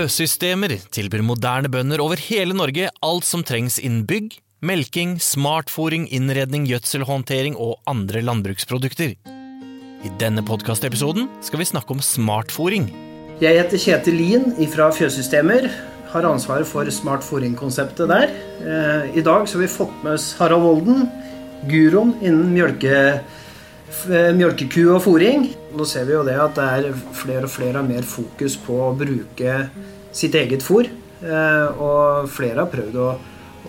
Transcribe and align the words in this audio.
Fjøssystemer 0.00 0.72
tilbyr 0.94 1.20
moderne 1.20 1.68
bønder 1.68 2.00
over 2.00 2.16
hele 2.24 2.54
Norge 2.56 2.86
alt 3.04 3.26
som 3.28 3.42
trengs 3.44 3.74
innen 3.76 4.06
bygg, 4.08 4.38
melking, 4.64 5.18
smartfòring, 5.20 6.06
innredning, 6.08 6.64
gjødselhåndtering 6.70 7.58
og 7.60 7.82
andre 7.90 8.22
landbruksprodukter. 8.24 9.12
I 10.00 10.12
denne 10.22 10.40
podkastepisoden 10.48 11.28
skal 11.44 11.60
vi 11.60 11.68
snakke 11.68 11.92
om 11.92 12.00
smartfòring. 12.00 12.88
Jeg 13.44 13.60
heter 13.60 13.82
Kjetil 13.82 14.16
Lien 14.16 14.48
fra 14.72 14.88
Fjøssystemer. 14.96 15.68
Har 16.14 16.30
ansvaret 16.30 16.70
for 16.70 16.88
smartfòringkonseptet 16.88 18.08
der. 18.08 18.32
Eh, 18.64 19.20
I 19.20 19.26
dag 19.26 19.44
har 19.44 19.60
vi 19.60 19.68
fått 19.68 20.00
med 20.00 20.16
oss 20.16 20.32
Harald 20.40 20.64
Volden, 20.64 21.10
guroen 21.68 22.16
innen 22.24 22.48
mjølke, 22.56 23.20
mjølkeku 24.08 24.94
og 24.94 25.04
fòring. 25.04 25.50
Nå 25.76 25.84
ser 25.86 26.08
vi 26.08 26.16
jo 26.16 26.24
det 26.26 26.40
at 26.40 26.56
det 26.56 26.66
er 26.66 27.00
flere 27.14 27.44
og 27.46 27.52
flere 27.52 27.78
har 27.78 27.86
mer 27.86 28.06
fokus 28.06 28.56
på 28.64 28.80
å 28.88 28.92
bruke 28.96 29.60
sitt 30.12 30.34
eget 30.34 30.64
fôr. 30.64 30.88
Eh, 31.20 31.80
Og 31.80 32.28
flere 32.32 32.62
har 32.62 32.70
prøvd 32.72 32.96
å, 32.96 33.08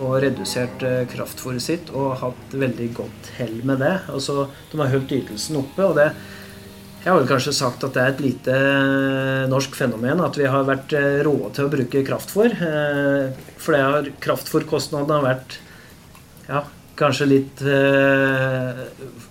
å 0.02 0.12
redusert 0.20 0.82
eh, 0.88 1.02
kraftfôret 1.10 1.60
sitt 1.62 1.90
og 1.92 2.16
hatt 2.22 2.54
veldig 2.56 2.88
godt 2.96 3.32
hell 3.38 3.58
med 3.68 3.82
det. 3.84 3.98
Altså, 4.12 4.46
de 4.72 4.80
har 4.80 4.92
holdt 4.92 5.12
ytelsen 5.12 5.60
oppe. 5.60 5.84
og 5.84 5.98
det 6.00 6.12
jeg 7.02 7.10
har 7.10 7.18
vel 7.18 7.26
kanskje 7.26 7.50
sagt 7.50 7.82
at 7.82 7.96
det 7.96 8.02
er 8.02 8.12
et 8.12 8.20
lite 8.22 8.52
eh, 8.54 9.48
norsk 9.50 9.74
fenomen 9.74 10.22
at 10.22 10.36
vi 10.38 10.46
har 10.46 10.68
vært 10.68 10.94
råde 11.26 11.50
til 11.56 11.66
å 11.66 11.72
bruke 11.72 12.04
kraftfôr. 12.06 12.54
For 13.58 13.74
det 13.74 13.82
har 13.82 14.10
kraftfôrkostnadene 14.22 15.16
har 15.18 15.26
vært 15.26 15.56
ja, 16.46 16.62
kanskje 17.00 17.26
litt 17.26 17.64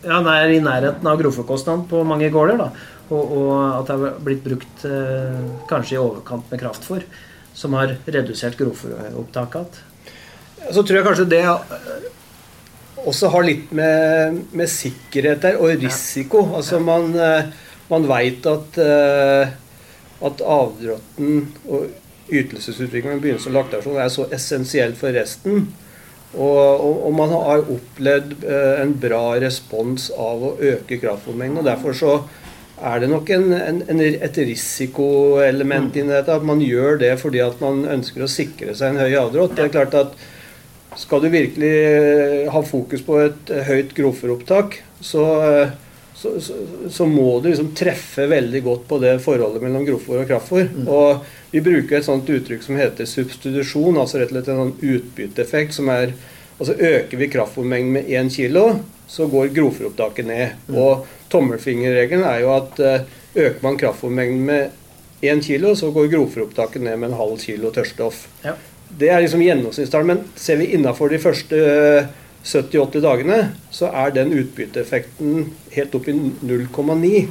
Ja, 0.04 0.20
er 0.20 0.52
i 0.52 0.60
nærheten 0.60 1.08
av 1.08 1.20
grovfòrkostnaden 1.24 1.88
på 1.88 2.04
mange 2.04 2.28
gårder. 2.34 2.60
da. 2.60 2.70
Og, 3.12 3.32
og 3.38 3.54
at 3.82 3.90
det 3.90 3.98
har 4.00 4.20
blitt 4.24 4.44
brukt 4.46 4.84
eh, 4.88 5.40
kanskje 5.68 5.98
i 5.98 6.02
overkant 6.02 6.52
med 6.52 6.62
kraftfôr, 6.62 7.04
som 7.54 7.76
har 7.76 7.98
redusert 8.08 8.56
grovfòropptaket 8.60 9.82
igjen. 9.82 9.88
Så 10.70 10.84
tror 10.86 11.00
jeg 11.00 11.08
kanskje 11.08 11.30
det 11.32 11.42
eh, 11.42 12.10
også 13.10 13.32
har 13.34 13.46
litt 13.48 13.72
med, 13.76 14.42
med 14.54 14.70
sikkerhet 14.70 15.42
der, 15.44 15.58
og 15.58 15.82
risiko. 15.82 16.46
Altså 16.58 16.80
man, 16.84 17.10
eh, 17.18 17.50
man 17.90 18.06
veit 18.10 18.46
at, 18.50 18.78
eh, 18.82 19.56
at 20.22 20.44
avdråtten 20.46 21.48
og 21.66 21.90
ytelsesutviklingen 22.32 23.18
ved 23.18 23.26
begynnelsen 23.26 23.52
av 23.52 23.64
laktasjon 23.64 23.98
er 24.00 24.12
så 24.14 24.28
essensielt 24.32 25.00
for 25.00 25.18
resten. 25.18 25.66
Og, 26.32 26.62
og, 26.62 27.02
og 27.10 27.16
man 27.18 27.34
har 27.34 27.66
opplevd 27.74 28.46
en 28.80 28.94
bra 29.04 29.34
respons 29.42 30.06
av 30.16 30.46
å 30.48 30.54
øke 30.64 31.02
kraftfôrmengden. 31.02 31.60
og 31.60 31.68
Derfor 31.68 31.98
så 31.98 32.14
er 32.82 33.02
det 33.04 33.10
nok 33.12 33.30
en, 33.36 33.52
en, 33.54 33.82
en, 33.94 34.02
et 34.02 34.38
risikoelement 34.42 35.96
inni 35.96 36.14
dette. 36.14 36.34
At 36.34 36.46
man 36.48 36.62
gjør 36.64 37.00
det 37.02 37.14
fordi 37.22 37.42
at 37.44 37.62
man 37.64 37.84
ønsker 37.98 38.26
å 38.26 38.32
sikre 38.32 38.76
seg 38.78 38.94
en 38.94 39.04
høy 39.04 39.18
avdrått. 39.20 39.56
Det 39.58 39.68
er 39.68 39.76
klart 39.76 39.98
at 40.00 40.16
skal 41.00 41.22
du 41.24 41.30
virkelig 41.32 41.72
eh, 41.72 42.50
ha 42.52 42.64
fokus 42.68 43.04
på 43.06 43.22
et 43.24 43.52
eh, 43.54 43.64
høyt 43.70 43.94
grovfòropptak, 43.96 44.82
så, 45.00 45.28
eh, 45.46 45.70
så, 46.18 46.34
så, 46.44 46.58
så 46.92 47.08
må 47.08 47.38
du 47.40 47.48
liksom 47.48 47.72
treffe 47.78 48.28
veldig 48.28 48.64
godt 48.66 48.84
på 48.90 49.00
det 49.04 49.14
forholdet 49.24 49.64
mellom 49.64 49.86
grovfòr 49.88 50.26
og 50.26 50.34
kraftfôr. 50.34 50.68
Og 50.92 51.24
vi 51.54 51.64
bruker 51.64 52.00
et 52.00 52.08
sånt 52.08 52.28
uttrykk 52.28 52.66
som 52.66 52.80
heter 52.80 53.08
substitusjon, 53.08 54.02
altså 54.02 54.20
rett 54.20 54.34
og 54.34 54.38
slett 54.38 54.52
en 54.52 54.62
sånn 54.66 54.78
utbytteeffekt 54.98 55.80
som 55.80 55.92
er 55.94 56.16
Altså 56.62 56.76
øker 56.78 57.18
vi 57.18 57.26
kraftfòrmengden 57.34 57.96
med 57.96 58.10
1 58.14 58.28
kg, 58.36 58.84
så 59.12 59.28
går 59.28 59.52
grovfòropptaket 59.56 60.28
ned. 60.28 60.62
Og 60.72 61.06
tommelfingerregelen 61.32 62.24
er 62.28 62.44
jo 62.46 62.54
at 62.56 62.80
eh, 62.80 63.10
øker 63.36 63.60
man 63.66 63.80
kraftfòrmengden 63.80 64.46
med 64.48 64.78
1 65.22 65.44
kilo, 65.46 65.76
så 65.76 65.92
går 65.92 66.10
grovfòropptaket 66.14 66.84
ned 66.86 66.98
med 66.98 67.12
en 67.12 67.20
halv 67.20 67.38
kilo 67.44 67.74
tørrstoff. 67.76 68.26
Ja. 68.46 68.56
Det 69.00 69.12
er 69.12 69.22
liksom 69.24 69.44
gjennomsnittstall, 69.44 70.08
men 70.08 70.26
ser 70.40 70.60
vi 70.60 70.72
innafor 70.76 71.12
de 71.12 71.20
første 71.22 71.60
øh, 71.60 72.10
70-80 72.42 73.04
dagene, 73.04 73.38
så 73.72 73.92
er 73.94 74.14
den 74.16 74.34
utbytteeffekten 74.34 75.52
helt 75.76 75.96
opp 75.96 76.08
i 76.10 76.16
0,9. 76.16 77.22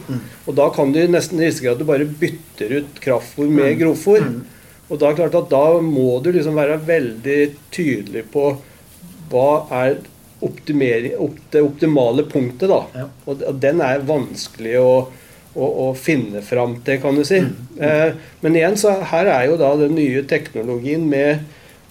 Og 0.47 0.57
da 0.61 0.69
kan 0.75 0.95
du 0.95 1.01
nesten 1.11 1.43
risikere 1.43 1.75
at 1.75 1.83
du 1.83 1.89
bare 1.89 2.07
bytter 2.07 2.77
ut 2.79 3.01
kraftfôr 3.03 3.51
med 3.51 3.81
grovfôr. 3.81 4.23
Og 4.91 4.99
da 5.01 5.09
er 5.09 5.17
det 5.17 5.21
klart 5.23 5.39
at 5.41 5.51
da 5.51 5.81
må 5.83 6.21
du 6.23 6.31
liksom 6.35 6.59
være 6.59 6.79
veldig 6.87 7.41
tydelig 7.75 8.25
på 8.31 8.53
hva 9.31 9.51
er 9.83 9.99
opp, 10.41 10.61
det 11.51 11.63
optimale 11.63 12.25
punktet, 12.29 12.71
da. 12.71 13.07
Og, 13.29 13.45
den 13.61 13.83
er 13.85 14.05
vanskelig 14.09 14.77
å, 14.81 14.91
å, 15.55 15.71
å 15.85 15.87
finne 15.99 16.43
fram 16.45 16.79
til, 16.87 17.01
kan 17.03 17.19
du 17.19 17.25
si. 17.27 17.43
Eh, 17.81 18.13
men 18.45 18.59
igjen, 18.59 18.79
så 18.81 18.97
her 19.13 19.31
er 19.31 19.49
jo 19.51 19.59
da 19.61 19.75
den 19.81 19.97
nye 19.99 20.25
teknologien 20.29 21.05
med, 21.11 21.45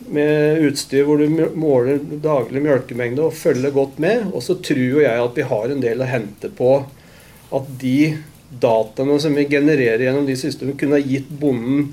med 0.10 0.66
utstyr 0.70 1.06
hvor 1.08 1.22
du 1.22 1.28
måler 1.60 2.02
daglig 2.24 2.64
mjølkemengde 2.66 3.28
og 3.28 3.38
følger 3.38 3.76
godt 3.76 4.02
med. 4.02 4.30
Og 4.34 4.46
så 4.46 4.58
tror 4.64 5.04
jeg 5.04 5.28
at 5.28 5.38
vi 5.38 5.48
har 5.54 5.70
en 5.70 5.86
del 5.86 6.04
å 6.04 6.10
hente 6.10 6.52
på 6.54 6.74
at 7.50 7.72
de 7.82 8.18
dataene 8.50 9.18
som 9.22 9.36
vi 9.38 9.46
genererer 9.50 10.08
gjennom 10.08 10.26
de 10.26 10.36
systemene, 10.38 10.78
kunne 10.78 10.98
ha 10.98 11.06
gitt 11.06 11.30
bonden 11.30 11.92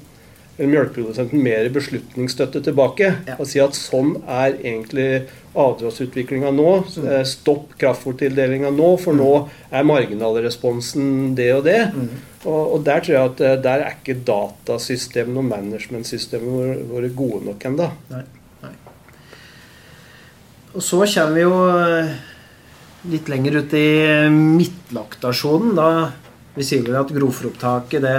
eller 0.56 0.72
melkeprodusenten 0.72 1.42
mer 1.44 1.68
beslutningsstøtte 1.72 2.62
tilbake. 2.64 3.10
Og 3.36 3.44
si 3.48 3.60
at 3.60 3.76
sånn 3.76 4.14
er 4.24 4.56
egentlig 4.56 5.26
avdråtsutviklinga 5.56 6.52
nå. 6.54 6.70
Eh, 7.04 7.22
Stopp 7.28 7.74
kraftfòrtildelinga 7.80 8.70
nå, 8.74 8.92
for 9.00 9.16
nå 9.16 9.32
er 9.70 9.86
marginalresponsen 9.88 11.34
det 11.38 11.50
og 11.56 11.64
det. 11.66 11.80
Og, 12.44 12.62
og 12.76 12.86
der 12.86 13.02
tror 13.02 13.16
jeg 13.16 13.32
at 13.32 13.42
eh, 13.44 13.58
der 13.64 13.84
er 13.86 13.98
ikke 13.98 14.18
datasystemene 14.28 15.42
og 15.42 15.50
managementsystemene 15.50 16.78
våre, 16.90 17.12
gode 17.16 17.42
nok 17.48 17.68
ennå. 17.70 17.90
Og 20.76 20.82
så 20.84 21.04
kommer 21.08 21.36
vi 21.36 21.44
jo 21.46 21.60
eh, 21.72 22.16
litt 23.12 23.30
lenger 23.32 23.62
ut 23.62 23.76
i 23.78 23.86
midtlaktasjonen. 24.34 25.76
Da 25.78 25.88
vi 26.56 26.64
sier 26.64 26.84
vel 26.84 26.98
at 27.00 27.12
grovfòropptaket 27.12 28.04
det, 28.04 28.18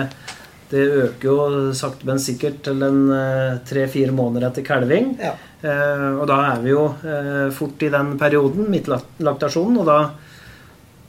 det 0.72 0.88
øker 1.08 1.30
jo 1.30 1.38
sakte, 1.78 2.06
men 2.10 2.22
sikkert 2.22 2.64
til 2.66 2.82
en 2.86 3.04
tre-fire 3.66 4.14
måneder 4.14 4.50
etter 4.50 4.66
kalving. 4.66 5.14
Ja. 5.22 5.36
Eh, 5.66 6.10
og 6.22 6.28
da 6.30 6.38
er 6.52 6.60
vi 6.62 6.70
jo 6.70 6.84
eh, 7.02 7.48
fort 7.56 7.82
i 7.82 7.90
den 7.94 8.14
perioden, 8.20 8.68
midtlaktasjonen. 8.74 9.80
Og 9.82 9.90
da, 9.90 9.98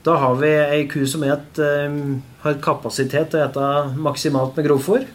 da 0.05 0.17
har 0.23 0.39
vi 0.41 0.53
ei 0.63 0.87
ku 0.89 1.03
som 1.09 1.25
et, 1.27 1.61
eh, 1.61 1.99
har 2.45 2.57
kapasitet 2.63 3.33
til 3.33 3.43
å 3.43 3.45
ete 3.45 3.69
maksimalt 4.01 4.57
med 4.57 4.69
grovfôr. 4.69 5.05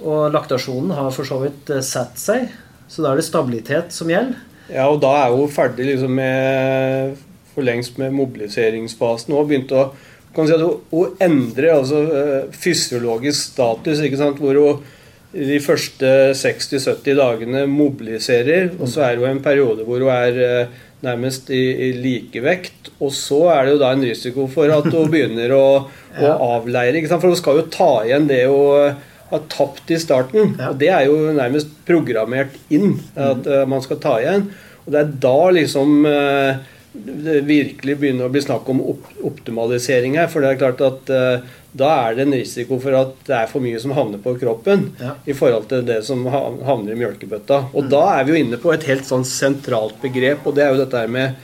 Og 0.00 0.28
laktasjonen 0.34 0.94
har 0.96 1.10
for 1.12 1.28
så 1.28 1.40
vidt 1.42 1.72
satt 1.84 2.20
seg, 2.20 2.46
så 2.88 3.02
da 3.04 3.10
er 3.12 3.20
det 3.20 3.26
stabilitet 3.26 3.92
som 3.92 4.08
gjelder. 4.08 4.38
Ja, 4.70 4.86
og 4.88 5.00
da 5.02 5.10
er 5.24 5.34
hun 5.34 5.50
ferdig 5.50 5.88
liksom 5.88 6.14
med 6.16 7.18
for 7.50 7.66
lengst 7.66 7.98
med 7.98 8.14
mobiliseringsfasen 8.14 9.34
og 9.34 9.48
begynt 9.50 9.72
å 9.74 9.90
kan 10.30 10.46
si 10.46 10.54
at 10.54 10.62
hun, 10.62 10.76
hun 10.94 11.16
endrer 11.18 11.72
altså 11.74 11.98
fysiologisk 12.54 13.50
status, 13.50 13.98
ikke 14.06 14.20
sant? 14.20 14.38
hvor 14.38 14.54
hun 14.54 14.84
de 15.30 15.58
første 15.62 16.08
60-70 16.34 17.18
dagene 17.18 17.64
mobiliserer, 17.70 18.72
og 18.80 18.88
så 18.90 19.04
er 19.06 19.16
det 19.16 19.24
jo 19.24 19.28
en 19.30 19.42
periode 19.44 19.86
hvor 19.86 20.02
hun 20.02 20.10
er 20.14 20.40
eh, 20.46 20.80
nærmest 21.06 21.52
i, 21.54 21.60
i 21.88 21.90
likevekt. 21.96 22.90
Og 23.00 23.12
så 23.16 23.44
er 23.54 23.66
det 23.66 23.76
jo 23.76 23.82
da 23.84 23.92
en 23.94 24.02
risiko 24.04 24.48
for 24.50 24.72
at 24.74 24.90
hun 24.90 25.12
begynner 25.12 25.54
å, 25.56 25.68
å 26.26 26.32
avleire. 26.56 27.04
For 27.12 27.30
hun 27.30 27.38
skal 27.38 27.62
jo 27.62 27.68
ta 27.72 27.92
igjen 28.08 28.28
det 28.30 28.42
hun 28.50 28.98
har 29.30 29.46
tapt 29.52 29.92
i 29.94 30.00
starten. 30.02 30.56
Ja. 30.58 30.72
Og 30.72 30.82
det 30.82 30.90
er 30.90 31.06
jo 31.06 31.30
nærmest 31.36 31.70
programmert 31.86 32.56
inn 32.74 32.98
at 33.14 33.46
mm. 33.46 33.70
man 33.70 33.84
skal 33.84 34.02
ta 34.02 34.18
igjen. 34.18 34.48
Og 34.82 34.92
det 34.94 35.04
er 35.04 35.16
da 35.22 35.38
liksom 35.54 36.06
eh, 36.10 36.68
det 36.90 37.36
virkelig 37.46 37.94
begynner 38.00 38.26
å 38.26 38.32
bli 38.34 38.42
snakk 38.42 38.66
om 38.72 38.80
op 38.92 39.06
optimalisering 39.30 40.16
her. 40.18 40.26
For 40.32 40.42
det 40.42 40.52
er 40.52 40.62
klart 40.64 40.82
at 40.82 41.12
eh, 41.14 41.58
da 41.72 41.90
er 42.08 42.14
det 42.18 42.24
en 42.26 42.32
risiko 42.34 42.78
for 42.82 42.96
at 42.98 43.12
det 43.28 43.36
er 43.36 43.46
for 43.50 43.62
mye 43.62 43.78
som 43.78 43.92
havner 43.94 44.18
på 44.18 44.32
kroppen 44.40 44.88
Ja. 45.00 45.12
i 45.26 45.32
forhold 45.32 45.68
til 45.70 45.82
det 45.86 46.00
som 46.04 46.24
ha- 46.26 46.50
havner 46.66 46.92
i 46.92 46.98
mjølkebøtta. 46.98 47.60
Og 47.74 47.88
da 47.92 48.18
er 48.18 48.24
vi 48.24 48.32
jo 48.32 48.44
inne 48.44 48.58
på 48.58 48.72
et 48.74 48.82
helt 48.90 49.04
sånn 49.06 49.24
sentralt 49.24 50.00
begrep, 50.02 50.46
og 50.46 50.54
det 50.56 50.64
er 50.64 50.74
jo 50.74 50.84
dette 50.84 50.98
her 50.98 51.08
med 51.08 51.34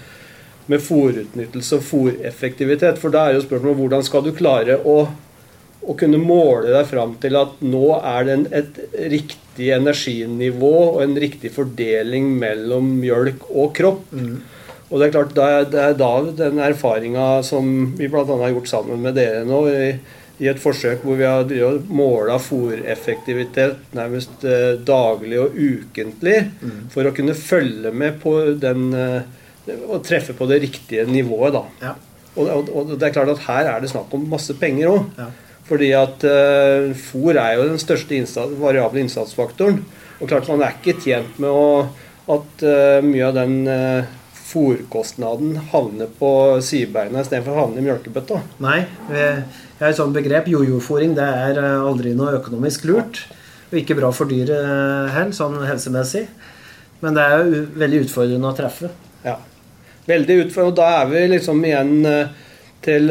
med 0.68 0.80
fòrutnyttelse 0.82 1.76
og 1.76 1.82
fòreffektivitet. 1.86 2.96
For 2.98 3.08
da 3.14 3.28
er 3.28 3.34
jo 3.36 3.44
spørsmålet 3.44 3.76
hvordan 3.78 4.02
skal 4.02 4.22
du 4.26 4.32
klare 4.34 4.80
å, 4.82 4.96
å 5.86 5.94
kunne 5.96 6.18
måle 6.18 6.72
deg 6.74 6.88
fram 6.90 7.12
til 7.22 7.36
at 7.38 7.60
nå 7.62 7.84
er 8.02 8.24
det 8.26 8.32
en, 8.34 8.46
et 8.50 8.80
riktig 9.12 9.68
energinivå 9.76 10.72
og 10.96 11.02
en 11.04 11.14
riktig 11.22 11.52
fordeling 11.54 12.32
mellom 12.40 12.96
mjølk 12.98 13.46
og 13.54 13.72
kropp. 13.78 14.02
Og 14.86 15.00
det 15.00 15.08
er 15.08 15.14
klart, 15.16 15.32
det 15.34 15.46
er, 15.46 15.64
det 15.70 15.86
da 15.98 16.12
den 16.44 16.60
erfaringa 16.62 17.26
som 17.46 17.72
vi 17.98 18.06
bl.a. 18.10 18.22
har 18.26 18.54
gjort 18.54 18.70
sammen 18.70 19.02
med 19.02 19.16
dere 19.18 19.42
nå, 19.46 19.64
i, 19.72 20.46
et 20.46 20.60
forsøk 20.60 21.00
hvor 21.02 21.16
vi 21.16 21.24
har 21.24 21.80
måla 21.88 22.36
fòreffektivitet 22.42 23.94
nærmest 23.96 24.44
eh, 24.44 24.76
daglig 24.84 25.38
og 25.40 25.56
ukentlig 25.56 26.36
for 26.92 27.08
å 27.08 27.14
kunne 27.16 27.34
følge 27.38 27.90
med 27.90 28.18
på 28.20 28.34
den 28.60 28.90
eh, 28.92 29.24
og 29.88 30.04
treffe 30.06 30.36
på 30.36 30.46
det 30.46 30.60
riktige 30.62 31.06
nivået. 31.08 31.56
da. 31.56 31.64
Ja. 31.82 31.94
Og, 32.36 32.48
og, 32.52 32.68
og 32.76 32.92
det 32.94 33.08
er 33.08 33.14
klart 33.16 33.32
at 33.32 33.44
her 33.48 33.70
er 33.70 33.82
det 33.82 33.90
snakk 33.90 34.12
om 34.14 34.28
masse 34.30 34.54
penger 34.60 34.92
òg. 34.92 35.08
Ja. 35.18 35.30
Fordi 35.66 35.88
at 35.98 36.22
uh, 36.22 36.92
fôr 36.94 37.34
er 37.34 37.56
jo 37.58 37.70
den 37.72 37.80
største 37.82 38.14
innsats, 38.14 38.54
variable 38.60 39.02
innsatsfaktoren. 39.02 39.80
Og 40.20 40.30
klart 40.30 40.46
man 40.52 40.62
er 40.62 40.76
ikke 40.76 40.94
tjent 41.02 41.40
med 41.42 41.50
å, 41.50 41.88
at 42.36 42.62
uh, 42.62 43.00
mye 43.02 43.24
av 43.26 43.34
den 43.40 43.56
uh, 43.66 44.12
fôrkostnaden 44.46 45.56
havner 45.72 46.10
på 46.18 46.30
sidebeina 46.62 47.24
istedenfor 47.24 47.52
å 47.54 47.62
havne 47.64 47.82
i 47.82 47.86
mjølkebøtta. 47.86 48.38
Nei. 48.62 48.84
Jeg 49.10 49.80
har 49.80 49.90
et 49.90 49.98
sånt 49.98 50.14
begrep. 50.14 50.46
Jordjordfòring 50.52 51.16
det 51.18 51.26
er 51.26 51.58
aldri 51.64 52.14
noe 52.14 52.36
økonomisk 52.38 52.86
lurt. 52.86 53.24
Og 53.72 53.80
ikke 53.80 53.96
bra 53.98 54.12
for 54.14 54.30
dyret 54.30 54.62
heller, 55.10 55.34
sånn 55.34 55.58
helsemessig. 55.66 56.28
Men 57.02 57.18
det 57.18 57.24
er 57.26 57.42
jo 57.42 57.64
veldig 57.82 58.04
utfordrende 58.06 58.52
å 58.52 58.56
treffe. 58.56 58.92
Ja. 59.26 59.34
Veldig 60.06 60.38
utfordrende. 60.44 60.70
Og 60.70 60.78
da 60.78 60.88
er 61.00 61.10
vi 61.10 61.26
liksom 61.34 61.66
igjen 61.66 61.92
til 62.86 63.10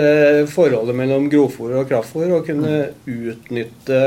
forholdet 0.56 0.96
mellom 0.96 1.28
grovfòr 1.30 1.76
og 1.82 1.92
kraftfòr. 1.92 2.32
Å 2.38 2.44
kunne 2.48 2.74
utnytte 3.04 4.00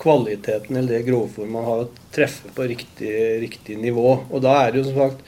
kvaliteten 0.00 0.76
eller 0.76 0.98
det 0.98 1.06
grovfòret 1.08 1.52
man 1.56 1.64
har, 1.66 1.84
å 1.84 2.12
treffe 2.12 2.52
på 2.56 2.68
riktig, 2.68 3.16
riktig 3.40 3.80
nivå. 3.80 4.18
Og 4.28 4.44
da 4.44 4.60
er 4.62 4.72
det 4.72 4.82
jo 4.82 4.90
som 4.92 5.06
sagt 5.06 5.24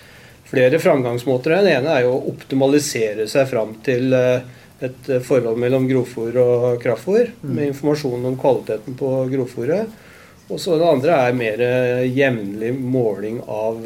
flere 0.53 0.79
framgangsmåter. 0.79 1.51
Den 1.51 1.67
ene 1.67 1.89
er 1.97 2.01
jo 2.05 2.11
å 2.13 2.29
optimalisere 2.35 3.25
seg 3.31 3.49
fram 3.49 3.75
til 3.85 4.13
eh, 4.13 4.41
et 4.85 5.09
eh, 5.09 5.21
forhold 5.25 5.59
mellom 5.61 5.89
grovfòr 5.89 6.37
og 6.43 6.83
kraftfòr, 6.83 7.27
mm. 7.41 7.55
med 7.57 7.67
informasjon 7.71 8.27
om 8.29 8.37
kvaliteten 8.41 8.95
på 9.01 9.09
grovfòret. 9.33 9.85
Og 10.53 10.61
så 10.61 10.77
det 10.77 10.91
andre 10.91 11.13
er 11.17 11.33
mer 11.39 11.59
eh, 11.65 12.05
jevnlig 12.13 12.73
måling 12.77 13.41
av 13.49 13.77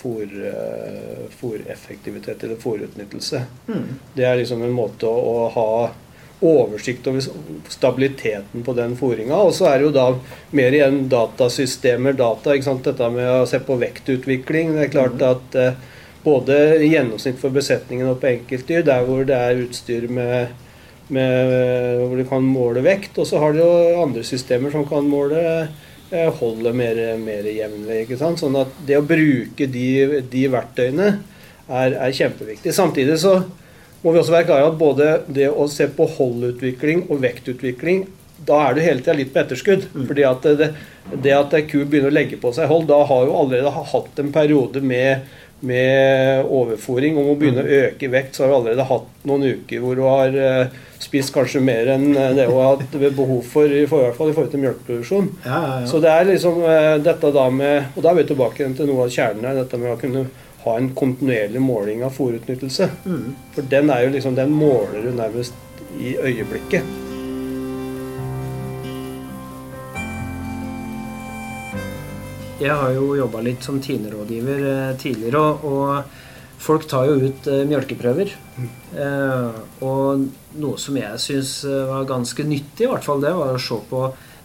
fòreffektivitet 0.00 2.44
eller 2.46 2.56
fòrutnyttelse. 2.62 3.40
Mm. 3.68 3.88
Det 4.14 4.24
er 4.24 4.36
liksom 4.40 4.62
en 4.64 4.78
måte 4.78 5.06
å, 5.12 5.48
ha 5.52 5.90
oversikt 6.38 7.06
over 7.10 7.20
stabiliteten 7.68 8.62
på 8.64 8.72
den 8.78 8.96
fòringa. 8.96 9.36
Og 9.42 9.52
så 9.58 9.64
er 9.68 9.76
det 9.76 9.84
jo 9.90 9.98
da 9.98 10.06
mer 10.56 10.72
igjen 10.72 11.08
datasystemer, 11.12 12.12
data. 12.16 12.54
ikke 12.54 12.68
sant? 12.70 12.86
Dette 12.86 13.10
med 13.12 13.28
å 13.42 13.46
se 13.50 13.58
på 13.60 13.76
vektutvikling. 13.76 14.72
Det 14.78 14.84
er 14.86 14.94
klart 14.94 15.20
at 15.26 15.46
at 15.58 15.76
både 16.28 16.56
i 16.84 16.92
gjennomsnitt 16.92 17.38
for 17.40 17.54
besetningen 17.54 18.10
og 18.10 18.20
på 18.22 18.30
enkeltdyr, 18.34 18.84
der 18.86 19.04
hvor 19.06 19.24
det 19.28 19.36
er 19.36 19.62
utstyr 19.64 20.08
med, 20.12 20.52
med, 21.08 21.54
hvor 22.02 22.16
du 22.18 22.24
kan 22.28 22.44
måle 22.44 22.84
vekt. 22.84 23.16
Og 23.18 23.28
så 23.28 23.40
har 23.42 23.54
du 23.54 23.62
jo 23.62 23.70
andre 24.02 24.24
systemer 24.26 24.74
som 24.74 24.84
kan 24.88 25.08
måle 25.08 25.40
eh, 25.40 26.28
holdet 26.40 26.76
mer, 26.76 27.00
mer 27.22 27.48
jevnlig. 27.48 28.04
ikke 28.04 28.20
sant? 28.20 28.42
Sånn 28.42 28.58
at 28.60 28.76
det 28.88 29.00
å 29.00 29.06
bruke 29.06 29.70
de, 29.72 29.88
de 30.28 30.44
verktøyene 30.52 31.08
er, 31.68 31.96
er, 31.96 32.12
kjempeviktig. 32.12 32.76
Samtidig 32.76 33.18
så 33.24 33.40
må 34.02 34.12
vi 34.12 34.20
også 34.20 34.36
være 34.36 34.50
klare 34.50 34.70
at 34.70 34.78
både 34.78 35.10
det 35.26 35.48
å 35.50 35.66
se 35.72 35.88
på 35.90 36.06
holdutvikling 36.18 37.08
og 37.08 37.24
vektutvikling 37.24 38.06
da 38.46 38.58
er 38.68 38.76
du 38.76 38.82
hele 38.82 39.02
tida 39.02 39.16
litt 39.18 39.32
på 39.34 39.42
etterskudd. 39.42 39.88
Mm. 39.94 40.06
fordi 40.06 40.24
at 40.28 40.48
det, 40.60 40.70
det 41.24 41.34
at 41.34 41.56
ku 41.70 41.82
begynner 41.84 42.12
å 42.12 42.14
legge 42.14 42.38
på 42.40 42.52
seg 42.54 42.70
hold, 42.70 42.88
da 42.90 43.00
har 43.08 43.26
jo 43.26 43.36
allerede 43.36 43.72
hatt 43.92 44.22
en 44.22 44.32
periode 44.34 44.82
med 44.84 45.26
med 45.60 46.44
overfòring 46.44 47.16
om 47.18 47.32
å 47.32 47.36
begynne 47.38 47.64
å 47.64 47.78
øke 47.82 48.10
vekt, 48.12 48.36
så 48.36 48.44
har 48.44 48.52
vi 48.52 48.58
allerede 48.60 48.86
hatt 48.88 49.26
noen 49.26 49.46
uker 49.58 49.82
hvor 49.82 49.98
du 49.98 50.04
har 50.06 50.36
uh, 50.38 50.76
spist 51.02 51.32
kanskje 51.34 51.62
mer 51.62 51.90
enn 51.94 52.10
eh, 52.12 52.34
det 52.36 52.48
hun 52.48 52.58
har 52.58 52.76
hatt 52.76 52.94
behov 53.16 53.42
for, 53.46 53.70
i, 53.70 53.84
for, 53.90 54.02
i 54.02 54.08
hvert 54.08 54.18
fall 54.18 54.30
i 54.30 54.36
forhold 54.36 54.52
til 54.54 54.62
melkeproduksjon. 54.64 55.30
Ja, 55.44 55.58
ja, 55.62 55.80
ja. 55.82 55.88
Så 55.90 56.02
det 56.04 56.12
er 56.12 56.30
liksom 56.30 56.60
uh, 56.62 56.94
dette 57.02 57.32
da 57.34 57.48
med 57.54 57.96
Og 57.96 58.04
da 58.04 58.12
er 58.12 58.20
vi 58.20 58.28
tilbake 58.30 58.70
til 58.78 58.90
noe 58.90 59.06
av 59.06 59.14
kjernen 59.14 59.48
her, 59.48 59.58
dette 59.62 59.80
med 59.80 59.94
å 59.94 59.98
kunne 60.00 60.28
ha 60.64 60.78
en 60.78 60.92
kontinuerlig 60.94 61.62
måling 61.62 62.06
av 62.06 62.14
fòrutnyttelse. 62.18 62.90
Mm. 63.06 63.26
For 63.54 63.74
den 63.74 63.92
er 63.94 64.06
jo 64.06 64.14
liksom, 64.14 64.38
den 64.38 64.54
måler 64.54 65.06
du 65.06 65.12
nærmest 65.14 65.54
i 65.98 66.16
øyeblikket. 66.18 67.07
Jeg 72.58 72.74
har 72.74 72.90
jo 72.90 73.12
jobba 73.14 73.38
litt 73.46 73.62
som 73.62 73.76
TINE-rådgiver 73.78 74.64
eh, 74.66 74.96
tidligere, 74.98 75.42
og, 75.62 76.16
folk 76.58 76.88
tar 76.90 77.06
jo 77.06 77.20
ut 77.22 77.44
uh, 77.46 77.60
mjølkeprøver. 77.70 78.32
Uh, 78.90 79.60
og 79.86 80.24
noe 80.58 80.80
som 80.82 80.96
jeg 80.98 81.20
syns 81.22 81.52
var 81.62 82.08
ganske 82.08 82.42
nyttig, 82.42 82.82
i 82.82 82.90
hvert 82.90 83.06
fall 83.06 83.22
det, 83.22 83.30
var 83.30 83.54
å 83.54 83.60
se 83.62 83.78
på 83.86 84.00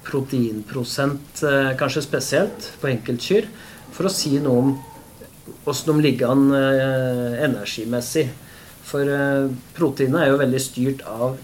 proteinprosent, 0.05 1.41
kanskje 1.79 2.03
spesielt 2.05 2.67
på 2.77 2.91
enkeltkyr, 2.91 3.47
for 3.95 4.05
å 4.05 4.13
si 4.13 4.35
noe 4.37 4.61
om 4.61 4.69
åssen 5.65 5.89
de 5.89 6.05
ligger 6.05 6.35
an 6.35 6.53
energimessig. 6.53 8.27
For 8.85 9.09
proteinet 9.73 10.21
er 10.21 10.33
jo 10.35 10.41
veldig 10.43 10.61
styrt 10.61 11.05
av 11.09 11.39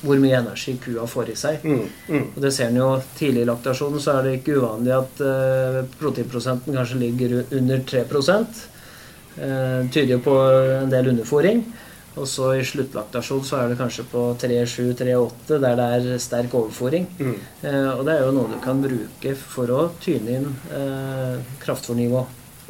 hvor 0.00 0.20
mye 0.22 0.38
energi 0.38 0.76
kua 0.82 1.06
får 1.10 1.32
i 1.32 1.36
seg. 1.38 1.64
Mm, 1.66 1.82
mm. 2.06 2.26
Og 2.36 2.38
det 2.42 2.52
ser 2.54 2.70
en 2.70 2.78
jo 2.78 2.88
tidlig 3.18 3.42
i 3.42 3.48
laktasjonen, 3.48 4.02
så 4.02 4.18
er 4.18 4.26
det 4.26 4.36
ikke 4.38 4.58
uvanlig 4.60 4.94
at 4.94 5.22
uh, 5.24 5.80
proteinprosenten 5.98 6.76
kanskje 6.76 7.00
ligger 7.02 7.34
under 7.58 7.82
3 7.88 8.04
uh, 8.06 8.38
eh, 8.38 9.90
Tyder 9.90 10.14
jo 10.14 10.22
på 10.22 10.38
en 10.84 10.92
del 10.92 11.10
underfòring. 11.14 11.64
Og 12.18 12.26
så 12.26 12.48
i 12.58 12.64
sluttlaktasjon 12.66 13.44
så 13.46 13.60
er 13.60 13.70
det 13.70 13.78
kanskje 13.78 14.04
på 14.10 14.22
3-7-3-8 14.42 15.58
der 15.62 15.76
det 15.78 15.88
er 15.96 16.22
sterk 16.22 16.54
overfòring. 16.54 17.08
Mm. 17.18 17.34
Uh, 17.64 17.90
og 17.96 18.04
det 18.06 18.14
er 18.14 18.22
jo 18.26 18.36
noe 18.38 18.52
du 18.52 18.58
kan 18.62 18.82
bruke 18.82 19.34
for 19.40 19.74
å 19.74 19.88
tyne 20.02 20.38
inn 20.38 20.48
uh, 20.70 21.42
kraftfòrnivå 21.64 22.24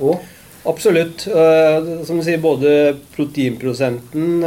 òg. 0.08 0.34
Absolutt. 0.68 1.22
som 1.22 2.18
du 2.18 2.22
sier, 2.26 2.40
både 2.42 2.98
proteinprosenten 3.14 4.42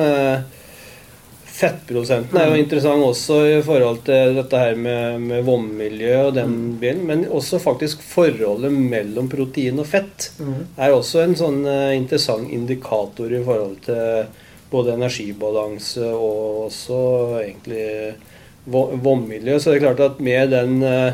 Fettprosenten 1.61 2.39
er 2.41 2.49
jo 2.49 2.57
interessant 2.57 3.03
også 3.05 3.35
i 3.45 3.57
forhold 3.65 3.99
til 4.07 4.33
dette 4.39 4.57
her 4.57 4.77
med, 4.79 5.21
med 5.29 5.43
vannmiljø 5.45 6.13
og 6.23 6.35
den 6.39 6.55
mm. 6.55 6.69
bilen. 6.81 7.03
Men 7.05 7.25
også 7.29 7.59
faktisk 7.61 8.01
forholdet 8.05 8.73
mellom 8.73 9.29
protein 9.29 9.81
og 9.81 9.89
fett 9.91 10.31
mm. 10.41 10.55
er 10.81 10.95
også 10.95 11.21
en 11.21 11.37
sånn 11.37 11.61
uh, 11.67 11.93
interessant 11.93 12.49
indikator 12.49 13.29
i 13.29 13.43
forhold 13.45 13.77
til 13.85 14.31
både 14.71 14.95
energibalanse 14.95 16.07
og 16.15 16.67
også 16.67 17.01
egentlig 17.43 17.85
vannmiljø. 18.65 19.59
Så 19.59 19.71
det 19.71 19.81
er 19.81 19.85
klart 19.85 20.05
at 20.07 20.21
med 20.23 20.55
den 20.55 20.79
uh, 20.81 21.13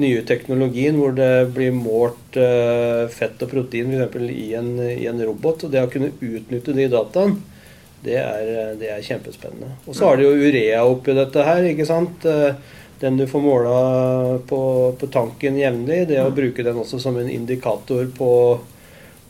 nye 0.00 0.24
teknologien 0.26 0.96
hvor 0.96 1.12
det 1.16 1.50
blir 1.54 1.74
målt 1.76 2.38
uh, 2.40 3.04
fett 3.12 3.42
og 3.44 3.52
protein 3.52 3.92
f.eks. 4.00 4.30
I, 4.32 4.52
en, 4.58 4.76
i 4.94 5.10
en 5.10 5.26
robot, 5.28 5.66
og 5.66 5.74
det 5.74 5.84
å 5.84 5.90
kunne 5.92 6.14
utnytte 6.24 6.76
de 6.76 6.88
dataene 6.92 7.52
det 8.04 8.16
er, 8.20 8.74
det 8.80 8.90
er 8.92 9.04
kjempespennende. 9.04 9.70
Og 9.88 9.96
så 9.96 10.08
har 10.08 10.18
de 10.20 10.26
jo 10.26 10.34
urea 10.36 10.82
oppi 10.86 11.14
dette 11.16 11.44
her. 11.46 11.64
ikke 11.70 11.86
sant? 11.88 12.26
Eh, 12.28 12.56
den 13.00 13.16
du 13.18 13.26
får 13.28 13.42
måla 13.42 13.78
på, 14.48 14.60
på 15.00 15.06
tanken 15.12 15.58
jevnlig. 15.58 16.04
Det 16.08 16.20
å 16.22 16.32
bruke 16.34 16.64
den 16.64 16.78
også 16.80 17.00
som 17.02 17.18
en 17.20 17.30
indikator 17.30 18.06
på, 18.16 18.30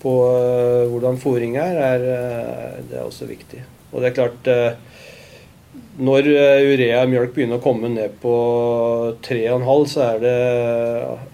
på 0.02 0.12
uh, 0.30 0.84
hvordan 0.92 1.18
fòring 1.22 1.56
er, 1.58 1.80
er, 1.80 2.04
det 2.90 3.00
er 3.00 3.06
også 3.06 3.30
viktig. 3.30 3.64
Og 3.90 4.02
det 4.02 4.10
er 4.10 4.18
klart 4.18 4.50
Når 6.04 6.26
urea 6.26 7.02
i 7.04 7.10
mjølk 7.10 7.34
begynner 7.34 7.60
å 7.60 7.62
komme 7.62 7.88
ned 7.90 8.16
på 8.22 8.34
3,5, 9.22 9.84
så 9.90 10.00
er 10.08 10.22
det 10.22 10.38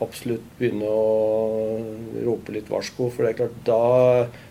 absolutt 0.04 0.47
begynne 0.59 0.88
å 0.88 1.04
rope 2.26 2.52
litt 2.52 2.68
varsko. 2.68 3.09
For 3.09 3.25
det 3.25 3.32
er 3.32 3.38
klart 3.40 3.62
da 3.64 3.80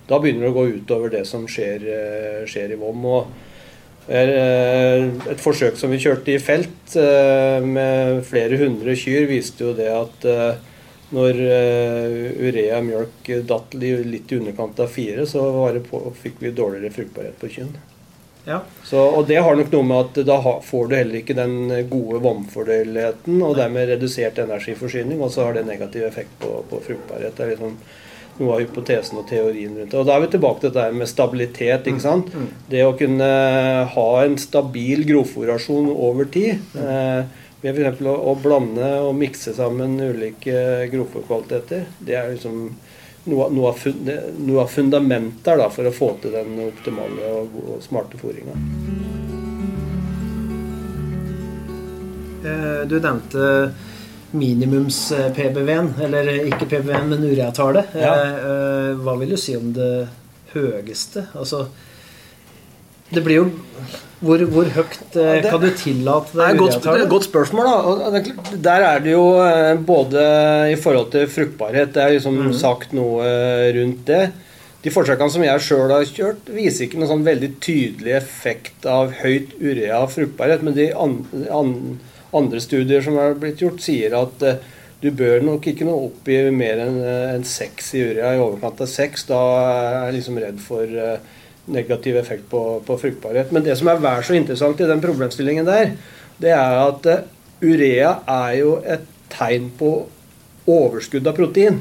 da 0.10 0.18
begynner 0.18 0.48
det 0.48 0.54
å 0.54 0.58
gå 0.58 0.66
utover 0.80 1.14
det 1.14 1.26
som 1.30 1.46
skjer, 1.50 1.86
eh, 1.86 2.42
skjer 2.50 2.74
i 2.74 2.80
Vom. 2.80 3.06
Og 3.06 4.10
eh, 4.10 5.06
et 5.30 5.44
forsøk 5.44 5.78
som 5.78 5.94
vi 5.94 6.02
kjørte 6.02 6.34
i 6.34 6.42
felt 6.42 6.96
eh, 6.98 7.60
med 7.62 8.24
flere 8.28 8.58
hundre 8.62 8.98
kyr, 8.98 9.30
viste 9.30 9.68
jo 9.68 9.76
det 9.78 9.92
at 9.94 10.28
når 11.10 11.40
urea 12.38 12.84
mjølk 12.86 13.30
datt 13.50 13.74
litt 13.74 14.30
i 14.30 14.38
underkant 14.38 14.78
av 14.84 14.92
fire, 14.94 15.24
så 15.26 15.42
på, 15.88 16.02
fikk 16.14 16.38
vi 16.44 16.52
dårligere 16.54 16.94
fruktbarhet 16.94 17.40
på 17.42 17.50
kyrne. 17.50 17.82
Ja. 18.46 18.60
Så, 18.86 19.02
og 19.02 19.26
det 19.30 19.40
har 19.42 19.58
nok 19.58 19.72
noe 19.74 19.88
med 19.90 20.04
at 20.04 20.20
da 20.26 20.38
får 20.66 20.86
du 20.90 20.94
heller 20.96 21.18
ikke 21.18 21.38
den 21.38 21.72
gode 21.90 22.22
vannfordøyeligheten, 22.28 23.42
og 23.42 23.58
dermed 23.58 23.90
redusert 23.90 24.38
energiforsyning, 24.42 25.18
og 25.18 25.34
så 25.34 25.48
har 25.48 25.58
det 25.58 25.66
negativ 25.66 26.06
effekt 26.06 26.38
på, 26.44 26.60
på 26.70 26.84
fruktbarhet. 26.86 27.34
Det 27.34 27.46
er 27.48 27.52
liksom 27.56 27.76
noe 28.40 28.56
av 28.56 28.64
hypotesen 28.64 29.20
og 29.20 29.28
teorien 29.30 29.76
rundt 29.76 29.92
det. 29.92 30.00
Og 30.00 30.08
Da 30.08 30.16
er 30.16 30.24
vi 30.24 30.32
tilbake 30.36 30.64
til 30.64 30.72
dette 30.72 30.96
med 30.96 31.12
stabilitet. 31.12 31.88
ikke 31.88 32.04
sant? 32.04 32.34
Mm. 32.34 32.48
Mm. 32.48 32.64
Det 32.70 32.86
å 32.86 32.96
kunne 32.98 33.30
ha 33.96 34.10
en 34.24 34.38
stabil 34.38 35.06
grovforasjon 35.08 35.92
over 35.92 36.26
tid. 36.26 36.60
Mm. 36.74 36.86
Eh, 36.86 37.24
ved 37.62 37.76
f.eks. 37.76 38.02
Å, 38.08 38.16
å 38.32 38.36
blande 38.40 38.94
og 39.04 39.18
mikse 39.20 39.54
sammen 39.58 40.00
ulike 40.00 40.88
grovfòrkvaliteter. 40.94 41.90
Det 42.00 42.16
er 42.16 42.32
liksom 42.32 42.70
noe, 43.30 43.50
noe, 43.52 43.74
av, 43.74 43.84
noe 44.40 44.64
av 44.64 44.72
fundamentet 44.72 45.66
for 45.76 45.90
å 45.90 45.94
få 45.94 46.14
til 46.24 46.36
den 46.38 46.56
optimale 46.70 47.34
og, 47.42 47.60
og 47.66 47.84
smarte 47.84 48.20
fôringa. 48.22 48.56
Eh, 52.40 52.82
du 52.88 52.96
nevnte 53.04 53.46
minimums-PBV-en, 54.34 55.94
eller 56.06 56.30
ikke 56.46 56.66
PBV-en, 56.70 57.10
men 57.12 57.24
ureatallet. 57.30 57.94
Ja. 57.98 58.14
Eh, 58.16 58.34
eh, 58.50 58.90
hva 59.04 59.16
vil 59.20 59.30
du 59.34 59.38
si 59.40 59.56
om 59.58 59.72
det 59.76 60.08
høyeste? 60.54 61.28
Altså 61.38 61.68
det 63.10 63.24
blir 63.26 63.40
jo 63.40 63.46
Hvor, 64.22 64.42
hvor 64.52 64.68
høyt 64.76 65.16
eh, 65.16 65.40
det- 65.42 65.50
kan 65.50 65.62
du 65.62 65.70
tillate 65.72 66.34
Det 66.36 66.48
det 66.52 66.60
godt, 66.60 66.82
det 66.84 66.92
er 66.92 67.04
et 67.06 67.10
godt 67.10 67.24
spørsmål. 67.30 67.66
da 67.66 68.18
er 68.20 68.58
Der 68.58 68.82
er 68.84 69.00
det 69.00 69.12
jo 69.12 69.24
både 69.86 70.72
i 70.72 70.76
forhold 70.76 71.10
til 71.12 71.26
fruktbarhet 71.28 71.94
Det 71.94 72.04
er 72.04 72.10
liksom 72.20 72.54
sagt 72.54 72.94
noe 72.94 73.24
rundt 73.74 74.06
det. 74.06 74.32
De 74.84 74.90
forsøkene 74.92 75.32
som 75.32 75.44
jeg 75.44 75.60
sjøl 75.60 75.90
har 75.92 76.06
kjørt, 76.08 76.46
viser 76.56 76.86
ikke 76.86 77.00
noen 77.00 77.10
sånn 77.10 77.26
veldig 77.26 77.50
tydelig 77.60 78.14
effekt 78.16 78.86
av 78.86 79.12
høyt 79.12 79.56
urea 79.60 80.06
fruktbarhet. 80.08 80.62
Men 80.64 80.74
de 80.78 80.86
an, 80.96 81.18
an, 81.52 81.74
andre 82.36 82.62
studier 82.62 83.02
som 83.06 83.18
har 83.20 83.38
blitt 83.40 83.62
gjort, 83.64 83.82
sier 83.84 84.16
at 84.18 84.46
eh, 84.46 84.62
du 85.00 85.10
bør 85.16 85.44
nok 85.46 85.68
ikke 85.72 85.88
nå 85.88 85.96
opp 86.10 86.30
i 86.30 86.40
mer 86.54 86.82
enn 86.84 87.00
eh, 87.02 87.34
en 87.34 87.46
seks 87.48 87.94
i 87.98 88.04
urea, 88.10 88.36
i 88.36 88.44
overkant 88.44 88.84
av 88.84 88.92
seks. 88.92 89.26
Da 89.30 89.40
er 89.64 89.90
jeg 90.10 90.18
liksom 90.20 90.40
redd 90.44 90.62
for 90.64 90.86
eh, 90.86 91.18
negativ 91.70 92.20
effekt 92.20 92.48
på, 92.52 92.64
på 92.86 92.98
fruktbarhet. 93.02 93.54
Men 93.56 93.66
det 93.66 93.78
som 93.80 93.92
er 93.92 94.02
vær 94.04 94.26
så 94.26 94.38
interessant 94.38 94.82
i 94.82 94.90
den 94.90 95.04
problemstillingen 95.04 95.68
der, 95.70 95.94
det 96.40 96.56
er 96.56 96.80
at 96.86 97.08
urea 97.62 98.16
er 98.24 98.56
jo 98.62 98.78
et 98.88 99.06
tegn 99.30 99.70
på 99.78 99.94
overskudd 100.70 101.28
av 101.28 101.38
protein. 101.38 101.80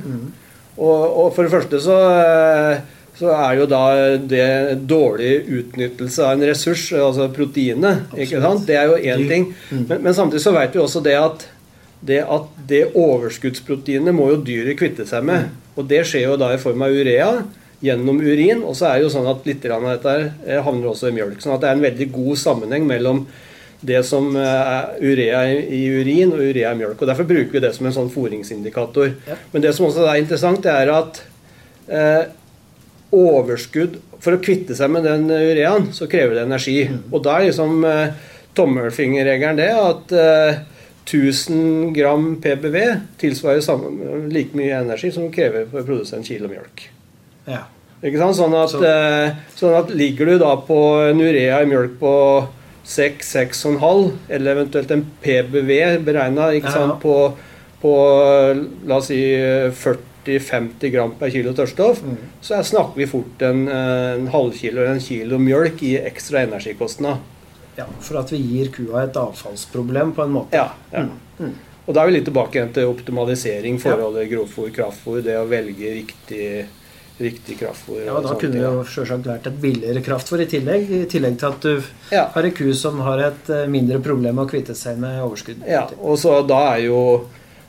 Og, 0.78 1.02
og 1.05 1.28
for 1.35 1.45
det 1.45 1.52
første 1.52 1.81
så, 1.83 1.97
så 3.19 3.33
er 3.35 3.59
jo 3.59 3.67
da 3.67 3.85
det 4.31 4.49
dårlig 4.87 5.33
utnyttelse 5.61 6.23
av 6.23 6.37
en 6.37 6.47
ressurs, 6.47 6.85
altså 6.95 7.27
proteinet. 7.35 8.07
ikke 8.15 8.41
sant? 8.45 8.67
Det 8.69 8.77
er 8.79 8.93
jo 8.93 8.99
én 8.99 9.25
ting. 9.27 9.49
Men, 9.73 10.05
men 10.05 10.15
samtidig 10.15 10.45
så 10.45 10.55
vet 10.55 10.77
vi 10.77 10.83
også 10.85 11.03
det 11.05 11.17
at 11.19 11.49
det 12.01 12.21
at 12.23 12.47
det 12.69 12.85
overskuddsproteinet 12.95 14.15
må 14.15 14.29
jo 14.31 14.43
dyret 14.47 14.79
kvitte 14.79 15.07
seg 15.09 15.25
med. 15.27 15.49
Og 15.75 15.89
det 15.91 16.05
skjer 16.07 16.29
jo 16.29 16.39
da 16.39 16.53
i 16.55 16.61
form 16.63 16.85
av 16.87 16.95
urea 16.95 17.31
gjennom 17.83 18.21
urin. 18.23 18.63
Og 18.63 18.77
så 18.79 18.89
er 18.89 18.99
det 18.99 19.09
jo 19.09 19.13
sånn 19.17 19.29
at 19.31 19.47
litt 19.49 19.67
av 19.67 19.87
dette 19.87 20.17
eh, 20.47 20.63
havner 20.63 20.93
også 20.93 21.11
i 21.11 21.17
mjølk. 21.17 21.43
Sånn 21.43 21.57
at 21.57 21.65
det 21.65 21.71
er 21.71 21.79
en 21.79 21.87
veldig 21.87 22.09
god 22.15 22.41
sammenheng 22.41 22.87
mellom 22.89 23.25
det 23.81 24.03
som 24.07 24.31
eh, 24.39 24.73
er 24.79 25.03
urea 25.03 25.45
i 25.51 25.59
i 25.79 25.83
urin 25.99 26.35
og 26.35 26.43
urea 26.43 26.75
i 26.75 26.81
mjølk. 26.81 27.03
og 27.03 27.11
Derfor 27.11 27.29
bruker 27.29 27.59
vi 27.59 27.65
det 27.67 27.75
som 27.77 27.91
en 27.91 27.99
sånn 27.99 28.15
foringsindikator. 28.15 29.15
Men 29.53 29.65
det 29.65 29.75
som 29.75 29.87
også 29.89 30.07
er 30.07 30.23
interessant, 30.23 30.63
det 30.67 30.75
er 30.75 30.95
at 30.95 31.23
eh, 31.91 32.25
overskudd 33.15 33.97
For 34.21 34.35
å 34.35 34.41
kvitte 34.43 34.75
seg 34.75 34.91
med 34.91 35.05
den 35.07 35.29
ureaen, 35.31 35.93
så 35.95 36.09
krever 36.11 36.35
det 36.35 36.43
energi. 36.49 36.81
Og 37.12 37.23
da 37.23 37.37
er 37.38 37.47
liksom 37.53 37.85
eh, 37.87 38.09
tommelfingerregelen 38.59 39.57
det 39.61 39.69
at 39.79 40.12
eh, 40.12 40.59
1000 41.09 41.93
gram 41.97 42.25
PBV 42.43 42.77
tilsvarer 43.23 43.62
samme, 43.65 44.27
like 44.29 44.59
mye 44.59 44.81
energi 44.83 45.12
som 45.15 45.31
krever 45.33 45.69
for 45.71 45.81
å 45.81 45.87
produsere 45.87 46.19
en 46.21 46.27
kilo 46.27 46.50
mjølk. 46.50 46.83
Ja. 47.49 47.62
Ikke 48.03 48.19
sant? 48.21 48.37
Sånn 48.37 48.55
at, 48.59 48.75
Så- 48.75 48.83
eh, 48.85 49.38
sånn 49.57 49.79
at 49.79 49.95
ligger 49.95 50.27
du 50.27 50.38
da 50.43 50.57
på 50.67 50.77
en 51.09 51.23
urea 51.23 51.62
i 51.62 51.71
mjølk 51.71 51.95
på 52.03 52.12
6-6,5, 52.88 54.12
eller 54.29 54.55
eventuelt 54.57 54.91
en 54.91 55.07
PBV 55.23 55.99
beregna 56.05 56.50
Ja, 56.55 56.61
ja. 56.75 56.99
på, 57.03 57.15
på 57.83 57.95
la 58.88 58.97
oss 59.00 59.07
si 59.12 59.19
40-50 60.28 60.90
gram 60.92 61.14
per 61.18 61.30
kilo 61.30 61.52
tørrstoff, 61.56 62.02
Mm. 62.02 62.16
så 62.42 62.58
er, 62.58 62.62
snakker 62.62 62.97
vi 62.97 63.06
fort 63.06 63.42
en, 63.42 63.68
eh, 63.68 64.14
en 64.18 64.26
halvkilo 64.28 64.80
eller 64.82 64.94
en 64.94 65.00
kilo 65.00 65.38
mjølk 65.38 65.82
i 65.82 65.97
ekstra 65.99 66.42
energikostnad. 66.47 67.18
ja. 67.78 67.85
For 68.00 68.18
at 68.18 68.30
vi 68.32 68.38
gir 68.38 68.70
kua 68.73 69.04
et 69.04 69.14
avfallsproblem, 69.16 70.12
på 70.14 70.23
en 70.25 70.32
måte. 70.32 70.52
Ja, 70.52 70.73
ja. 70.92 71.06
Mm. 71.38 71.52
Og 71.87 71.94
da 71.94 72.02
er 72.02 72.06
vi 72.11 72.12
litt 72.18 72.25
tilbake 72.26 72.52
igjen 72.58 72.73
til 72.75 72.88
optimalisering, 72.90 73.78
forholdet 73.80 74.28
ja. 74.28 74.37
grovfòr, 74.37 74.73
kraftfòr, 74.75 75.23
det 75.23 75.37
å 75.38 75.47
velge 75.49 75.92
riktig, 75.94 76.66
riktig 77.20 77.56
kraftfôr. 77.58 78.04
Ja, 78.04 78.12
og 78.18 78.25
da 78.26 78.35
kunne 78.35 78.52
det 78.58 78.61
jo 78.66 78.82
selvsagt 78.85 79.25
vært 79.25 79.47
et 79.47 79.61
billigere 79.62 80.02
kraftfôr 80.02 80.40
i 80.42 80.47
tillegg. 80.50 80.90
I 80.90 81.06
tillegg 81.06 81.38
til 81.38 81.49
at 81.49 81.61
du 81.61 81.82
Ja. 82.12 82.26
har 82.35 82.42
en 82.42 82.50
ku 82.52 82.73
som 82.75 82.99
har 83.00 83.18
et 83.20 83.49
eh, 83.50 83.66
mindre 83.66 84.00
problem 84.02 84.35
med 84.35 84.47
å 84.47 84.50
kvitte 84.50 84.75
seg 84.76 84.99
med 84.99 85.23
overskudd. 85.23 85.64
Ja, 85.66 85.87
og 86.02 86.18
så 86.18 86.47
da 86.47 86.75
er 86.75 86.80
jo, 86.85 87.26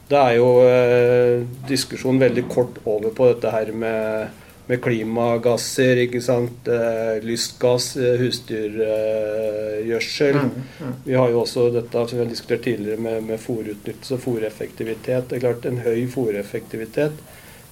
da 0.09 0.23
er 0.29 0.37
jo 0.39 0.47
eh, 0.65 1.43
diskusjonen 1.69 2.21
veldig 2.23 2.45
kort 2.49 2.79
over 2.89 3.11
på 3.15 3.27
dette 3.29 3.51
her 3.53 3.71
med, 3.71 4.29
med 4.69 4.81
klimagasser, 4.81 6.01
ikke 6.05 6.21
sant. 6.25 6.67
Eh, 6.69 7.19
lystgass, 7.25 7.91
eh. 7.97 8.17
Mm, 10.39 10.63
mm. 10.79 10.93
Vi 11.05 11.13
har 11.17 11.29
jo 11.33 11.41
også 11.43 11.67
dette 11.73 12.05
som 12.09 12.17
vi 12.17 12.23
har 12.23 12.29
diskutert 12.31 12.63
tidligere 12.65 13.01
med, 13.01 13.23
med 13.29 13.39
fòrutnyttelse 13.41 14.17
og 14.17 14.23
fòreffektivitet. 14.25 15.29
Det 15.29 15.37
er 15.39 15.45
klart 15.45 15.65
En 15.69 15.81
høy 15.85 16.07
fòreffektivitet 16.11 17.21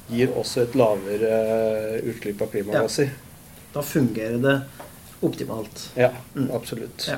gir 0.09 0.29
også 0.39 0.61
et 0.67 0.75
lavere 0.79 1.31
eh, 1.31 2.11
utslipp 2.13 2.41
av 2.45 2.53
klimagasser. 2.53 3.09
Da 3.73 3.81
fungerer 3.83 4.37
det 4.41 4.59
optimalt. 5.25 5.89
Ja, 5.97 6.11
Mm. 6.35 6.51
absolutt. 6.53 7.07
Ja. 7.09 7.17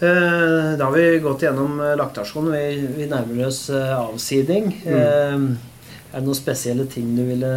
Eh, 0.00 0.76
Da 0.78 0.84
har 0.84 0.92
vi 0.92 1.18
gått 1.20 1.42
gjennom 1.44 1.76
laktasjonen 1.76 1.98
laktasjon. 2.00 2.52
Vi, 2.52 2.86
vi 2.96 3.08
nærmer 3.10 3.46
oss 3.50 3.66
eh, 3.70 3.98
avsiding. 4.00 4.70
Mm. 4.86 4.94
Eh, 4.96 5.66
Er 6.10 6.18
det 6.18 6.26
noen 6.26 6.34
spesielle 6.34 6.88
ting 6.90 7.12
du 7.14 7.20
ville 7.22 7.50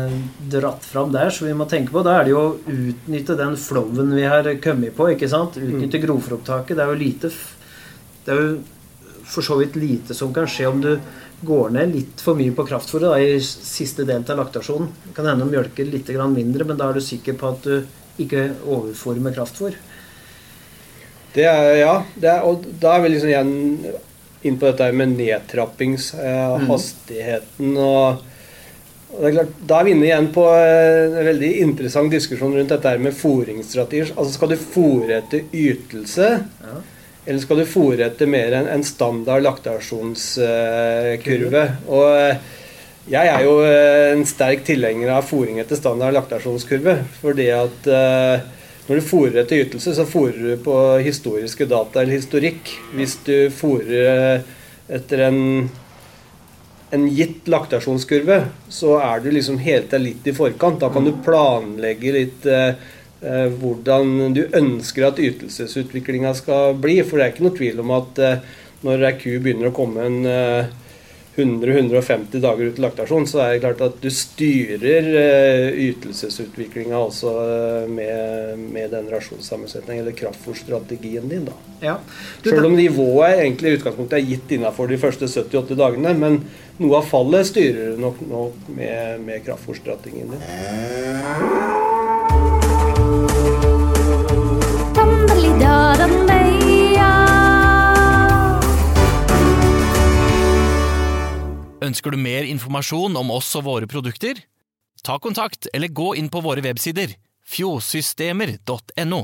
dratt 0.52 0.84
fram 0.86 1.10
der 1.12 1.32
som 1.34 1.48
vi 1.48 1.56
må 1.58 1.66
tenke 1.66 1.90
på? 1.96 2.04
Da 2.06 2.20
er 2.20 2.28
det 2.28 2.34
jo 2.36 2.42
å 2.44 2.58
utnytte 2.70 3.34
den 3.40 3.56
flowen 3.58 4.12
vi 4.14 4.28
har 4.30 4.46
kommet 4.62 4.94
på. 4.98 5.08
ikke 5.10 5.30
sant? 5.32 5.58
Utnytte 5.58 5.98
Mm. 5.98 6.04
grovfropptaket. 6.06 6.76
Det 6.78 6.84
er 6.84 6.92
jo 6.94 7.00
lite 7.02 7.32
Det 8.26 8.32
er 8.32 8.42
jo 8.42 8.60
for 9.26 9.42
så 9.42 9.58
vidt 9.58 9.76
lite 9.76 10.14
som 10.14 10.32
kan 10.34 10.46
skje 10.46 10.68
om 10.70 10.80
du 10.82 11.00
går 11.44 11.72
ned 11.72 11.92
litt 11.96 12.22
for 12.22 12.36
mye 12.36 12.52
på 12.56 12.64
kraftfôret 12.68 13.10
da, 13.10 13.16
i 13.20 13.40
siste 13.40 14.06
del 14.06 14.24
av 14.30 14.38
laktasjonen. 14.38 14.88
Det 15.08 15.16
kan 15.16 15.26
hende 15.26 15.44
å 15.44 15.50
mjølke 15.50 15.84
litt 15.90 16.08
mindre, 16.08 16.64
men 16.64 16.78
da 16.78 16.90
er 16.90 16.94
du 16.94 17.00
sikker 17.02 17.34
på 17.34 17.50
at 17.50 17.64
du 17.64 17.86
ikke 18.20 18.54
overfôrer 18.66 19.20
med 19.20 19.36
kraftfôr. 19.36 19.74
Det 21.34 21.46
er, 21.50 21.76
ja, 21.82 21.94
det 22.16 22.30
er, 22.30 22.42
og 22.46 22.66
da 22.82 22.96
er 22.98 23.02
vi 23.06 23.10
liksom 23.16 23.30
igjen 23.32 23.54
inn 24.44 24.58
på 24.60 24.66
dette 24.70 24.92
med 24.94 25.08
nedtrappingshastigheten. 25.18 27.78
og, 27.80 28.18
og 29.14 29.18
det 29.22 29.28
er 29.30 29.34
klart, 29.38 29.54
Da 29.70 29.74
er 29.80 29.84
vi 29.88 29.92
inne 29.96 30.08
igjen 30.10 30.28
på 30.36 30.44
eh, 30.52 31.04
en 31.22 31.28
veldig 31.30 31.52
interessant 31.64 32.10
diskusjon 32.14 32.56
rundt 32.58 32.74
dette 32.74 32.92
med 33.02 33.14
fôringsstrategier. 33.18 34.10
Altså 34.18 34.32
Skal 34.38 34.50
du 34.54 34.58
fôre 34.62 35.14
etter 35.22 35.40
ytelse, 35.54 36.28
Ja. 36.64 36.76
eller 37.26 37.40
skal 37.40 37.58
du 37.62 37.66
fôre 37.72 38.04
etter 38.10 38.28
mer 38.28 38.52
enn 38.60 38.68
en 38.68 38.84
standard 38.84 39.42
laktasjonskurve? 39.46 41.64
og 41.88 42.08
eh, 42.18 42.36
jeg 43.12 43.28
er 43.28 43.42
jo 43.44 43.58
eh, 43.68 44.12
en 44.14 44.26
sterk 44.26 44.64
tilhenger 44.68 45.10
av 45.18 45.24
fôring 45.28 45.58
etter 45.60 45.76
standard 45.80 46.14
laktasjonskurve. 46.16 46.98
fordi 47.22 47.48
at 47.52 47.88
eh, 47.88 48.40
når 48.88 49.00
du 49.00 49.06
fòrer 49.08 49.38
etter 49.44 49.62
ytelse, 49.64 49.94
så 49.96 50.04
fòrer 50.08 50.40
du 50.44 50.64
på 50.64 50.76
historiske 51.06 51.68
data 51.72 52.02
eller 52.02 52.18
historikk. 52.18 52.74
Hvis 52.98 53.16
du 53.24 53.48
fôrer 53.56 54.10
eh, 54.12 54.50
etter 54.98 55.24
en, 55.30 55.40
en 56.92 57.06
gitt 57.16 57.48
laktasjonskurve, 57.48 58.42
så 58.68 58.98
er 59.00 59.24
du 59.24 59.30
liksom 59.32 59.62
hele 59.64 59.86
tida 59.86 60.02
litt 60.04 60.28
i 60.28 60.36
forkant. 60.36 60.82
Da 60.84 60.92
kan 60.92 61.08
du 61.08 61.14
planlegge 61.24 62.12
litt 62.18 62.50
eh, 62.50 62.76
eh, 63.24 63.48
hvordan 63.62 64.36
du 64.36 64.44
ønsker 64.50 65.08
at 65.08 65.24
ytelsesutviklinga 65.24 66.36
skal 66.36 66.76
bli. 66.76 67.00
For 67.08 67.20
det 67.20 67.26
er 67.26 67.36
ikke 67.36 67.48
noe 67.48 67.60
tvil 67.62 67.80
om 67.86 67.96
at 68.02 68.20
eh, 68.20 68.54
når 68.84 69.08
ei 69.08 69.16
ku 69.16 69.30
begynner 69.40 69.72
å 69.72 69.76
komme 69.76 70.10
en 70.10 70.28
eh, 70.28 70.72
100-150 71.36 72.42
dager 72.44 72.70
ut 72.70 72.76
til 72.78 72.84
laktasjon, 72.86 73.26
så 73.30 73.40
er 73.42 73.56
det 73.56 73.62
klart 73.64 73.82
at 73.82 73.96
du 74.04 74.10
styrer 74.14 75.08
eh, 75.18 75.80
ytelsesutviklinga 75.90 77.00
også 77.08 77.32
eh, 77.42 77.88
med, 77.90 78.60
med 78.76 78.94
den 78.94 79.10
rasjonssammensetningen 79.10 80.06
eller 80.06 80.18
kraftfôrstrategien 80.18 81.26
din. 81.30 81.48
da. 81.50 81.58
Ja. 81.82 81.96
Du, 82.44 82.50
Selv 82.50 82.70
om 82.70 82.78
nivået 82.78 83.40
egentlig 83.40 83.74
i 83.74 83.80
utgangspunktet 83.80 84.20
er 84.20 84.30
gitt 84.30 84.54
innafor 84.60 84.86
de 84.92 85.02
første 85.02 85.26
70-80 85.26 85.82
dagene, 85.82 86.14
men 86.22 86.34
noe 86.78 87.02
av 87.02 87.10
fallet 87.10 87.50
styrer 87.50 87.96
du 87.96 88.02
nok 88.06 88.22
nå 88.30 88.46
med, 88.78 89.26
med 89.26 89.42
kraftfôrstrategien 89.48 90.30
din. 90.36 90.42
Ønsker 101.84 102.14
du 102.14 102.20
mer 102.22 102.48
informasjon 102.48 103.18
om 103.20 103.32
oss 103.36 103.52
og 103.60 103.68
våre 103.68 103.90
produkter? 103.92 104.40
Ta 105.04 105.18
kontakt 105.20 105.68
eller 105.74 105.92
gå 105.92 106.14
inn 106.16 106.30
på 106.32 106.42
våre 106.46 106.64
websider 106.64 107.12
fjordsystemer.no. 107.44 109.22